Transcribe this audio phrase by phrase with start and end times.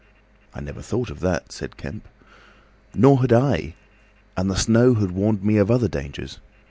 [0.55, 2.07] "I never thought of that," said Kemp.
[2.95, 3.75] "Nor had I.
[4.35, 6.39] And the snow had warned me of other dangers.